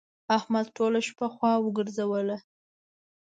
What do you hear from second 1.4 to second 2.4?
وګرځوله.